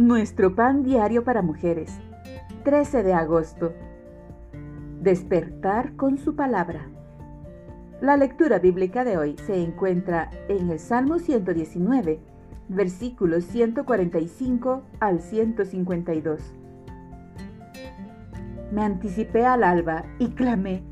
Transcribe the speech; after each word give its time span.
Nuestro 0.00 0.54
pan 0.54 0.82
diario 0.82 1.24
para 1.24 1.42
mujeres. 1.42 1.92
13 2.64 3.02
de 3.02 3.12
agosto. 3.12 3.74
Despertar 5.02 5.94
con 5.96 6.16
su 6.16 6.34
palabra. 6.34 6.88
La 8.00 8.16
lectura 8.16 8.58
bíblica 8.60 9.04
de 9.04 9.18
hoy 9.18 9.36
se 9.44 9.62
encuentra 9.62 10.30
en 10.48 10.70
el 10.70 10.78
Salmo 10.78 11.18
119, 11.18 12.18
versículos 12.70 13.44
145 13.44 14.84
al 15.00 15.20
152. 15.20 16.40
Me 18.72 18.82
anticipé 18.82 19.44
al 19.44 19.62
alba 19.62 20.06
y 20.18 20.28
clamé, 20.28 20.82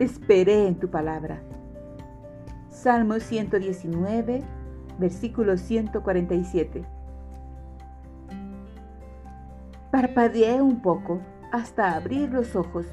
esperé 0.00 0.66
en 0.66 0.74
tu 0.80 0.90
palabra. 0.90 1.40
Salmo 2.68 3.20
119, 3.20 4.42
versículo 4.98 5.56
147. 5.56 6.93
Parpadeé 9.94 10.60
un 10.60 10.82
poco 10.82 11.20
hasta 11.52 11.94
abrir 11.94 12.32
los 12.32 12.56
ojos, 12.56 12.84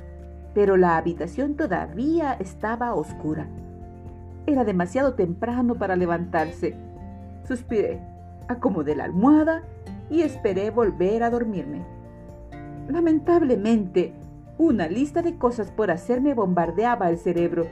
pero 0.53 0.77
la 0.77 0.97
habitación 0.97 1.55
todavía 1.55 2.33
estaba 2.33 2.93
oscura. 2.93 3.47
Era 4.45 4.63
demasiado 4.65 5.15
temprano 5.15 5.73
para 5.73 5.95
levantarse. 5.95 6.75
Suspiré, 7.47 7.99
acomodé 8.47 8.95
la 8.95 9.05
almohada 9.05 9.63
y 10.11 10.21
esperé 10.21 10.69
volver 10.69 11.23
a 11.23 11.31
dormirme. 11.31 11.83
Lamentablemente, 12.87 14.13
una 14.59 14.87
lista 14.87 15.23
de 15.23 15.39
cosas 15.39 15.71
por 15.71 15.89
hacer 15.89 16.21
me 16.21 16.35
bombardeaba 16.35 17.09
el 17.09 17.17
cerebro. 17.17 17.65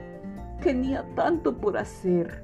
Tenía 0.63 1.05
tanto 1.13 1.55
por 1.55 1.77
hacer. 1.77 2.43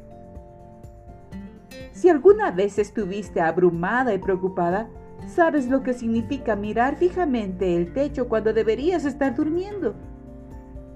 Si 1.94 2.10
alguna 2.10 2.52
vez 2.52 2.78
estuviste 2.78 3.42
abrumada 3.42 4.14
y 4.14 4.20
preocupada, 4.20 4.88
¿Sabes 5.28 5.68
lo 5.68 5.82
que 5.82 5.94
significa 5.94 6.56
mirar 6.56 6.98
fijamente 6.98 7.76
el 7.76 7.94
techo 7.94 8.30
cuando 8.30 8.54
deberías 8.54 9.06
estar 9.06 9.36
durmiendo? 9.36 9.96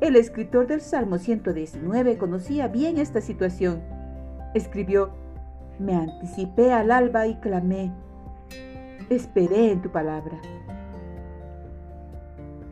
El 0.01 0.15
escritor 0.15 0.67
del 0.67 0.81
Salmo 0.81 1.17
119 1.17 2.17
conocía 2.17 2.67
bien 2.67 2.97
esta 2.97 3.21
situación. 3.21 3.81
Escribió, 4.53 5.09
Me 5.79 5.95
anticipé 5.95 6.71
al 6.71 6.91
alba 6.91 7.25
y 7.27 7.35
clamé, 7.35 7.91
esperé 9.09 9.71
en 9.71 9.81
tu 9.81 9.89
palabra. 9.91 10.39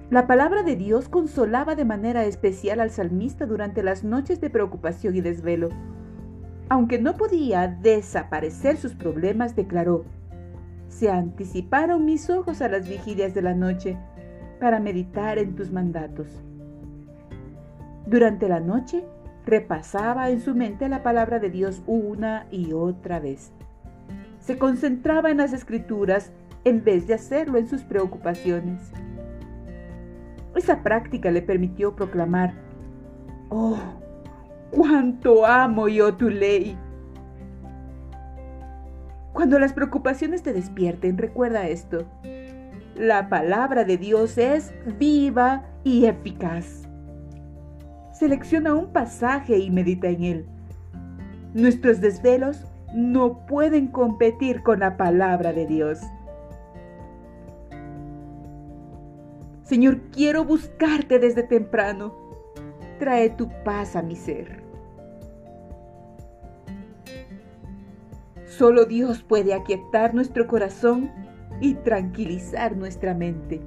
La 0.10 0.26
palabra 0.26 0.64
de 0.64 0.76
Dios 0.76 1.10
consolaba 1.10 1.76
de 1.76 1.84
manera 1.84 2.24
especial 2.24 2.80
al 2.80 2.92
salmista 2.92 3.46
durante 3.46 3.84
las 3.84 4.04
noches 4.04 4.40
de 4.40 4.50
preocupación 4.50 5.16
y 5.16 5.22
desvelo. 5.22 5.70
Aunque 6.70 7.00
no 7.00 7.18
podía 7.18 7.68
desaparecer 7.68 8.78
sus 8.78 8.94
problemas, 8.94 9.56
declaró, 9.56 10.06
se 10.88 11.12
anticiparon 11.12 12.06
mis 12.06 12.30
ojos 12.30 12.62
a 12.62 12.70
las 12.70 12.88
vigilias 12.88 13.34
de 13.34 13.42
la 13.42 13.54
noche 13.54 13.98
para 14.60 14.80
meditar 14.80 15.38
en 15.38 15.56
tus 15.56 15.72
mandatos. 15.72 16.28
Durante 18.06 18.48
la 18.48 18.60
noche 18.60 19.06
repasaba 19.46 20.30
en 20.30 20.42
su 20.42 20.56
mente 20.56 20.90
la 20.90 21.04
palabra 21.04 21.40
de 21.40 21.50
Dios 21.50 21.84
una 21.88 22.48
y 22.52 22.74
otra 22.74 23.20
vez. 23.20 23.52
Se 24.40 24.58
concentraba 24.58 25.30
en 25.30 25.38
las 25.38 25.54
escrituras 25.54 26.32
en 26.64 26.84
vez 26.84 27.08
de 27.08 27.14
hacerlo 27.14 27.58
en 27.58 27.68
sus 27.68 27.84
preocupaciones. 27.84 28.92
Esa 30.56 30.84
práctica 30.84 31.32
le 31.32 31.42
permitió 31.42 31.96
proclamar, 31.96 32.54
Oh, 33.50 33.78
cuánto 34.72 35.46
amo 35.46 35.88
yo 35.88 36.16
tu 36.16 36.30
ley. 36.30 36.78
Cuando 39.38 39.60
las 39.60 39.72
preocupaciones 39.72 40.42
te 40.42 40.52
despierten, 40.52 41.16
recuerda 41.16 41.68
esto. 41.68 42.08
La 42.96 43.30
palabra 43.30 43.84
de 43.84 43.96
Dios 43.96 44.36
es 44.40 44.73
viva 44.98 45.64
y 45.84 46.06
eficaz. 46.06 46.89
Selecciona 48.14 48.73
un 48.73 48.92
pasaje 48.92 49.60
y 49.60 49.70
medita 49.70 50.08
en 50.08 50.23
él. 50.23 50.45
Nuestros 51.54 52.02
desvelos 52.02 52.66
no 52.95 53.45
pueden 53.45 53.89
competir 53.89 54.64
con 54.64 54.80
la 54.80 54.98
palabra 54.98 55.54
de 55.54 55.67
Dios. 55.67 56.00
Señor, 59.61 60.00
quiero 60.11 60.45
buscarte 60.45 61.20
desde 61.20 61.44
temprano. 61.44 62.11
Trae 62.98 63.30
tu 63.30 63.50
paz 63.64 63.95
a 63.95 64.02
mi 64.02 64.16
ser. 64.16 64.67
Solo 68.48 68.86
Dios 68.86 69.24
puede 69.24 69.54
aquietar 69.54 70.16
nuestro 70.16 70.48
corazón 70.48 71.12
y 71.60 71.76
tranquilizar 71.76 72.78
nuestra 72.78 73.14
mente. 73.14 73.62